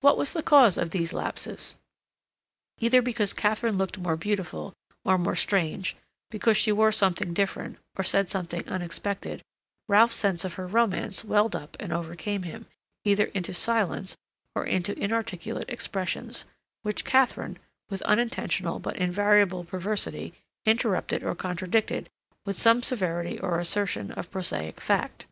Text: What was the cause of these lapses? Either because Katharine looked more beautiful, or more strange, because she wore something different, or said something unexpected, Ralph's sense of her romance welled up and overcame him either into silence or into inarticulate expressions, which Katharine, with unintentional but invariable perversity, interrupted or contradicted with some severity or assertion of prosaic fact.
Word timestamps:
What 0.00 0.16
was 0.16 0.32
the 0.32 0.42
cause 0.42 0.78
of 0.78 0.92
these 0.92 1.12
lapses? 1.12 1.76
Either 2.78 3.02
because 3.02 3.34
Katharine 3.34 3.76
looked 3.76 3.98
more 3.98 4.16
beautiful, 4.16 4.72
or 5.04 5.18
more 5.18 5.36
strange, 5.36 5.94
because 6.30 6.56
she 6.56 6.72
wore 6.72 6.90
something 6.90 7.34
different, 7.34 7.76
or 7.94 8.02
said 8.02 8.30
something 8.30 8.66
unexpected, 8.66 9.42
Ralph's 9.86 10.14
sense 10.14 10.42
of 10.46 10.54
her 10.54 10.66
romance 10.66 11.22
welled 11.22 11.54
up 11.54 11.76
and 11.78 11.92
overcame 11.92 12.44
him 12.44 12.64
either 13.04 13.26
into 13.26 13.52
silence 13.52 14.16
or 14.54 14.64
into 14.64 14.98
inarticulate 14.98 15.68
expressions, 15.68 16.46
which 16.80 17.04
Katharine, 17.04 17.58
with 17.90 18.00
unintentional 18.08 18.78
but 18.78 18.96
invariable 18.96 19.64
perversity, 19.64 20.32
interrupted 20.64 21.22
or 21.22 21.34
contradicted 21.34 22.08
with 22.46 22.56
some 22.56 22.82
severity 22.82 23.38
or 23.38 23.58
assertion 23.60 24.12
of 24.12 24.30
prosaic 24.30 24.80
fact. 24.80 25.26